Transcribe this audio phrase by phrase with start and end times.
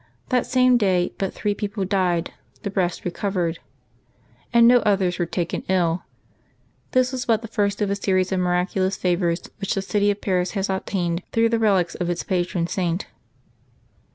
[0.29, 3.59] That same day but three persons died, the rest recovered,
[4.51, 6.01] and no others were taken ill.
[6.91, 10.19] This was but the first of a series of miraculous favors which the city of
[10.19, 13.05] Paris has obtained through the relics of its patron Saint.